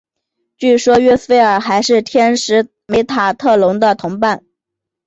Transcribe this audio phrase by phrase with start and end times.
[0.57, 4.43] 据说约斐尔还是天使梅塔特隆的同伴。